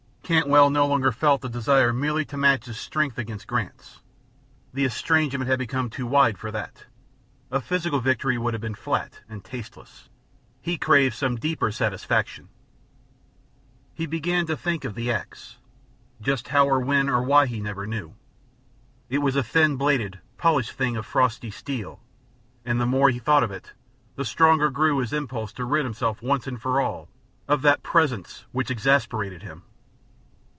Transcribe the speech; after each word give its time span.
Cantwell 0.23 0.69
no 0.69 0.87
longer 0.87 1.11
felt 1.11 1.41
the 1.41 1.49
desire 1.49 1.91
merely 1.91 2.23
to 2.23 2.37
match 2.37 2.63
his 2.65 2.77
strength 2.79 3.17
against 3.17 3.47
Grant's; 3.47 3.99
the 4.73 4.85
estrangement 4.85 5.49
had 5.49 5.59
become 5.59 5.89
too 5.89 6.07
wide 6.07 6.37
for 6.37 6.51
that; 6.51 6.85
a 7.51 7.59
physical 7.59 7.99
victory 7.99 8.37
would 8.37 8.53
have 8.53 8.61
been 8.61 8.73
flat 8.73 9.19
and 9.27 9.43
tasteless; 9.43 10.07
he 10.61 10.77
craved 10.77 11.15
some 11.15 11.35
deeper 11.35 11.69
satisfaction. 11.69 12.47
He 13.93 14.05
began 14.05 14.45
to 14.45 14.55
think 14.55 14.85
of 14.85 14.95
the 14.95 15.11
ax 15.11 15.57
just 16.21 16.47
how 16.47 16.65
or 16.65 16.79
when 16.79 17.09
or 17.09 17.21
why 17.23 17.45
he 17.45 17.59
never 17.59 17.85
knew. 17.85 18.15
It 19.09 19.17
was 19.17 19.35
a 19.35 19.43
thin 19.43 19.75
bladed, 19.75 20.21
polished 20.37 20.71
thing 20.71 20.95
of 20.95 21.05
frosty 21.05 21.51
steel, 21.51 21.99
and 22.63 22.79
the 22.79 22.85
more 22.85 23.09
he 23.09 23.19
thought 23.19 23.43
of 23.43 23.51
it 23.51 23.73
the 24.15 24.23
stronger 24.23 24.69
grew 24.69 24.99
his 24.99 25.11
impulse 25.11 25.51
to 25.51 25.65
rid 25.65 25.83
himself 25.83 26.21
once 26.21 26.47
for 26.57 26.79
all 26.79 27.09
of 27.49 27.61
that 27.63 27.83
presence 27.83 28.45
which 28.53 28.71
exasperated 28.71 29.43
him. 29.43 29.63